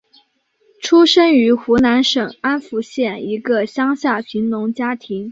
[0.81, 5.29] 出生于湖南省安福县一个乡下贫农家庭。